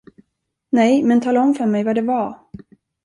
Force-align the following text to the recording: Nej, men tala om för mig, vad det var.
Nej, 0.69 1.03
men 1.03 1.21
tala 1.21 1.41
om 1.41 1.53
för 1.55 1.65
mig, 1.65 1.83
vad 1.83 1.95
det 1.95 2.01
var. 2.01 2.39